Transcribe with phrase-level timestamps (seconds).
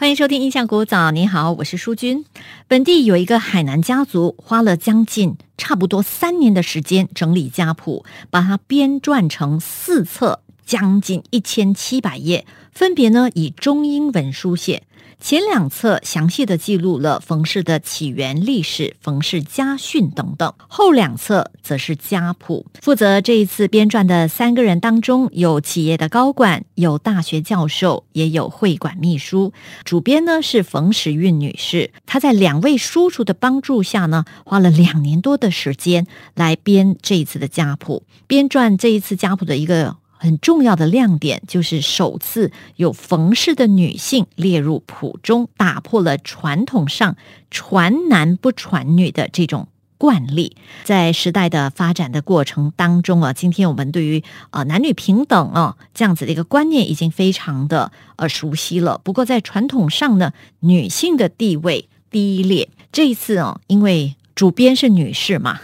[0.00, 2.24] 欢迎收听《印象古早》，你好，我是淑君。
[2.66, 14.84] 本地有一个海南家族，花了将近差不多三年的时间整理家谱，把它编撰成四册，将近一千七百页，分别呢以中英文书写。
[15.22, 22.64] 前两册详细的记录了冯氏的起源历史、冯氏家训等等，后两册则是家谱。
[22.80, 29.52] 负责这一次编撰的三个人当中，有企业的高管，有大学教授，也有会馆秘书。
[29.84, 38.04] 主编呢是冯时韵女士，她在两位叔叔的帮助下呢，花了两年多的时间来编这一次的家谱。
[38.26, 39.98] 编撰这一次家谱的一个。
[40.20, 47.16] 很重要的亮点就是首次有冯氏的女性列入谱中，打破了传统上
[47.50, 50.54] 传男不传女的这种惯例。
[50.84, 59.00] 在时代的发展的过程当中啊，今天我们对于呃男女平等啊这样子的一个观念已经非常的呃熟悉了。
[59.02, 62.68] 不过在传统上呢，女性的地位低劣。
[62.92, 65.60] 这一次哦，因为主编是女士嘛。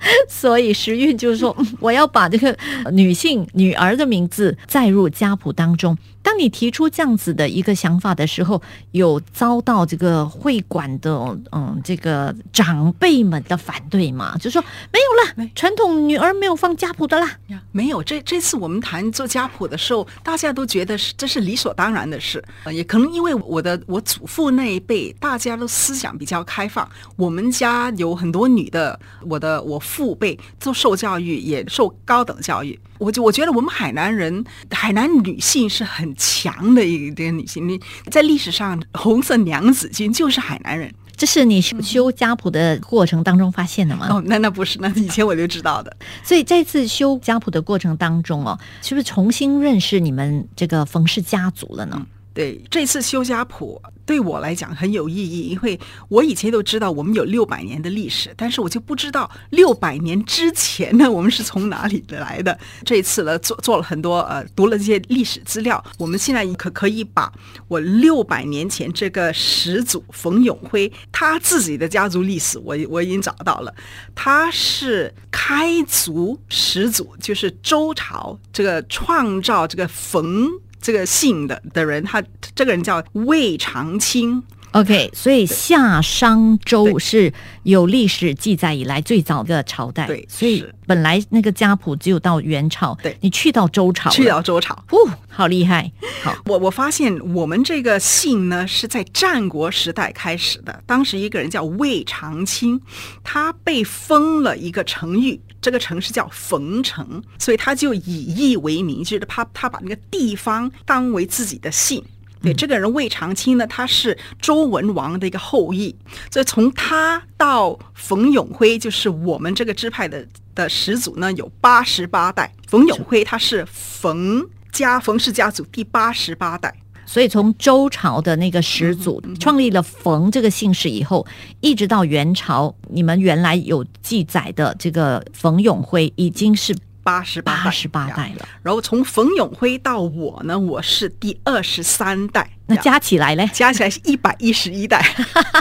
[0.28, 2.56] 所以时运就是说，我要把这个
[2.92, 5.96] 女性女儿的名字载入家谱当中。
[6.30, 11.10] 当你提出这样子的一个想法的时候，有遭到这个会馆的
[11.50, 14.36] 嗯这个长辈们的反对吗？
[14.38, 17.36] 就说没有了，传统女儿没有放家谱的啦。
[17.72, 22.40] 没有，这这次我们谈做家谱的时候，大家都觉得是这是理所当然的事。
[22.72, 26.88] 也可能因为我的我祖父那一辈，大家都思想比较开放。
[27.16, 32.78] 我们家有很多女的，我的我父辈都受教育，也受高等教育。
[33.00, 37.66] 我就我觉得我们海南人，海南女性是很强的一个女性。
[37.66, 40.92] 你在历史上，红色娘子军就是海南人。
[41.16, 44.06] 这是你修家谱的过程当中发现的吗？
[44.10, 45.94] 哦，那那不是，那以前我就知道的。
[46.22, 52.06] 所以这次修家谱的过程当中哦，是不是重新认识你们这个冯氏家族了呢？
[52.32, 55.78] 对，这次修家谱对我来讲很有意义，因为
[56.08, 62.56] 我以前都知道我们有六百年的历史，但是我就不知道六百年之前呢，我们是从哪里来的。
[62.84, 67.32] 这次呢，做做了很多呃，读了这些历史资料，我们现在可可以把
[67.66, 73.74] 我六百年前这个始祖冯永辉他自己的家族历史，我我已经找到了，
[74.14, 80.48] 他是开族始祖，就是周朝这个创造这个冯。
[80.80, 82.22] 这个姓的的人，他
[82.54, 84.42] 这个人叫魏长青。
[84.72, 87.32] OK，所以夏商周是
[87.64, 90.06] 有历史记载以来最早的朝代。
[90.06, 92.96] 对，所以本来那个家谱只有到元朝。
[93.02, 95.90] 对，你去到周朝，去到周朝，哦，好厉害！
[96.22, 100.80] 好，我我发现我们这个姓呢是在战国时代开始的。
[100.86, 102.80] 当时一个人叫魏长青，
[103.24, 105.40] 他被封了一个城域。
[105.60, 112.02] 这个城市叫冯城，所以他就以邑为名，就是他他把那个地方当为自己的姓。
[112.42, 115.94] 对，这个人魏长卿呢，他是周文王的一个后裔，
[116.30, 122.50] 所以从他到冯永辉，就是我们这个支派的的始祖呢，有八十八代。
[122.66, 126.74] 冯永辉他是冯家冯氏家族第八十八代。
[127.10, 131.26] 所以从周朝的那个始祖创立了冯这个姓氏以后，
[131.60, 136.72] 一直到元朝，你们原来有记载的这个冯永辉已经是
[137.02, 138.48] 八十八十八代了。
[138.62, 142.48] 然后从冯永辉到我呢，我是第二十三代。
[142.66, 143.44] 那加起来呢？
[143.52, 145.04] 加起来是一百一十一代。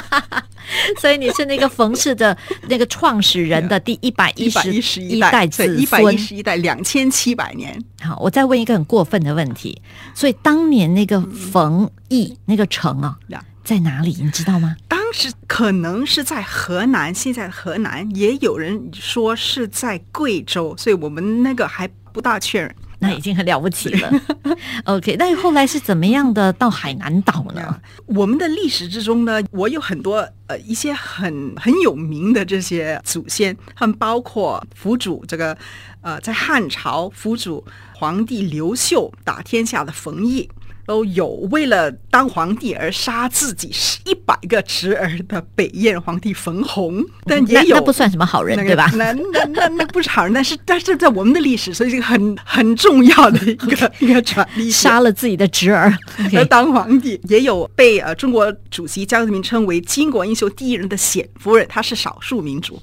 [1.00, 2.36] 所以你是那个冯氏的
[2.68, 7.80] 那个创始人的第一百一十一代子孙，一百一十一代两千七百年。
[8.02, 9.82] 好，我再问一个很过分的问题：
[10.14, 13.18] 所以当年那个冯邑那个城啊，
[13.64, 14.16] 在哪里？
[14.22, 14.76] 你知道吗？
[14.88, 22.76] 当时可能是在河南，现在河南也有人说是在贵州，所以我们那个还不大确认。
[23.00, 24.12] 那已经很了不起了。
[24.86, 27.82] OK，那后来是怎么样的到海南岛呢？
[28.06, 35.58] 我们的历史之中呢，我有很多呃一些很很有名的这些祖先，他们包括辅主这个
[36.02, 37.66] 呃在汉朝辅主
[37.96, 40.50] 皇帝刘秀打天下的冯异。
[40.90, 43.70] 都有为了当皇帝而杀自己
[44.06, 48.90] 一百个侄儿的北燕皇帝冯弘，但也有那不算什么好人对吧？
[48.96, 55.96] 那那那那不是好人，但是但是在我们的历史，所以这个很很重要的一个 一个传杀了自己的侄儿
[56.34, 62.82] 而当皇帝，也有被呃中国主席江泽民称为巾帼英雄第一人的冼夫人，她是少数民族。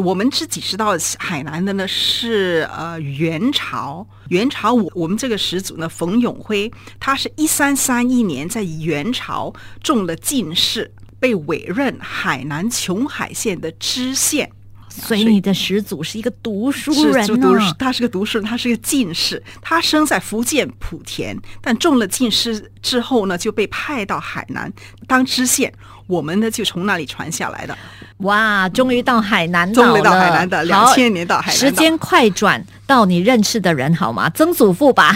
[0.00, 9.52] 我们自己知道海南的呢是呃元朝，元朝我我们这个始祖呢冯永辉，他是一三三一年在元朝
[9.82, 14.50] 中了进士，被委任海南琼海县的知县。
[15.00, 17.74] 所以你的始祖是一个读书是人呢。
[17.78, 24.72] 他是个读书人，他是个进士，他生在福建莆田，但中了进士之后呢，就被派到海南
[25.06, 25.72] 当知县。
[26.06, 27.76] 我们呢就从那里传下来的，
[28.18, 34.30] 哇，终于到海南岛了，终于到海南的两好千年到海南岛时间快转到你认识的人好吗？
[34.30, 35.12] 曾祖父吧，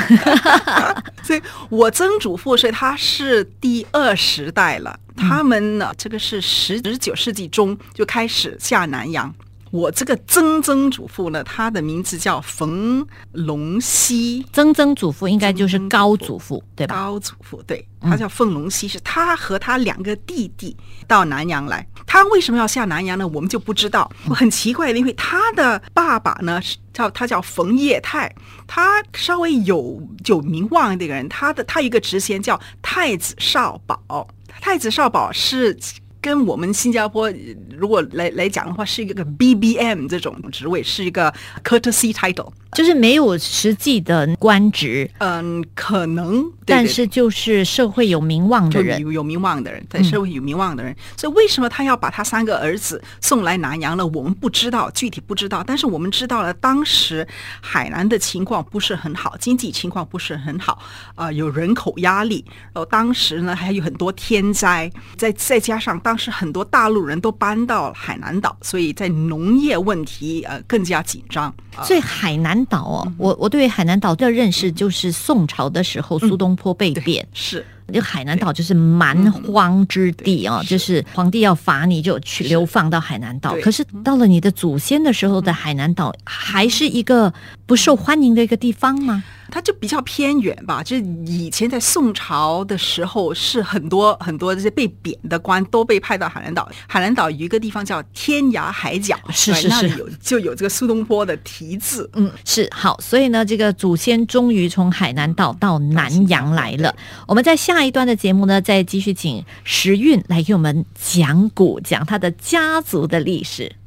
[1.22, 9.32] 所以我曾祖父是他是第二时代了，嗯他们呢这个是十十九世纪中就开始下南洋。
[9.70, 16.96] 我这个曾曾祖父呢，他的名字叫冯龙溪，曾曾祖父应该就是高祖父，对吧？
[16.96, 20.76] 高祖父，对，他叫凤龙溪，是他和他两个弟弟
[21.06, 21.86] 到南阳来。
[22.04, 23.26] 他为什么要下南阳呢？
[23.28, 28.34] 我们就不知道，很奇怪的，因为他的爸爸呢是叫他叫冯业泰，
[28.66, 34.26] 他稍微有有名望的一个人，他的他有一个职衔叫太子少保，
[34.60, 35.78] 太子少保是。
[36.20, 37.34] 跟我们新加坡呃
[37.76, 41.32] 如果来来讲的话，是一个 BBM 这种职位，是一个
[41.64, 42.52] courtesy title。
[42.72, 49.00] 就是没有实际的官职，嗯，可能，对但是就是社会有名望的就人。
[49.00, 54.06] 有有名望的人，在社会有名望的人，所以为什么他要把他三个儿子送来南洋呢？
[54.06, 57.26] 我们不知道，具体不知道，但是我们知道了，当时
[57.60, 60.80] 海南的情况不是很好，经济情况不是很好，
[61.16, 71.46] 啊、有人口压力，然后当时呢还有很多天灾，再再加上当时很多大陆人都搬到海南岛，所以在农业问题呃更加紧张。
[71.76, 73.12] 啊所以海南岛嗯。
[73.12, 77.64] 哦，我我对海南岛的认识就是宋朝的时候苏东坡被对贬，是。
[77.92, 81.04] 这海南岛就是蛮荒之地啊，对就是。
[81.12, 83.56] 皇帝要罚你就去流放到海南岛。
[83.62, 87.34] 可是到了你的祖先的时候的海南岛，还是一个
[87.66, 89.24] 不受欢迎的一个地方吗？
[89.50, 96.70] 它就比较偏远吧，就是以前在宋朝的时候，是很多很多这些被贬的官都被派到海南岛。
[96.86, 102.08] 海南岛有一个地方叫天涯海角，是是是那里有就有这个苏东坡的题字。
[102.14, 106.94] 嗯，是好，所以呢，这个祖先终于从海南岛到南洋来了。
[107.26, 113.79] 我们在下一段的节目呢，再继续请时运来给我们讲古，讲他的家族的历史。